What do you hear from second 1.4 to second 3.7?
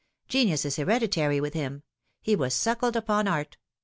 him; he was suckled upon art.